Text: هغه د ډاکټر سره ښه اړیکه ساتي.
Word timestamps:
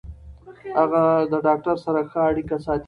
هغه 0.79 1.03
د 1.31 1.33
ډاکټر 1.45 1.75
سره 1.85 1.99
ښه 2.09 2.19
اړیکه 2.29 2.55
ساتي. 2.65 2.79